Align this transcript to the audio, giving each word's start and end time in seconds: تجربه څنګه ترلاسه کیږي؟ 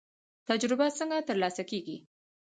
تجربه 0.49 0.87
څنګه 0.97 1.17
ترلاسه 1.29 1.63
کیږي؟ 1.69 1.97